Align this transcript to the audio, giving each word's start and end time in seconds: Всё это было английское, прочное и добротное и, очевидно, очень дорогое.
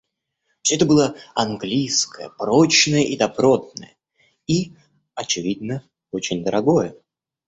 Всё 0.63 0.77
это 0.77 0.87
было 0.87 1.15
английское, 1.35 2.29
прочное 2.31 3.03
и 3.03 3.15
добротное 3.15 3.95
и, 4.47 4.73
очевидно, 5.13 5.83
очень 6.09 6.43
дорогое. 6.43 6.95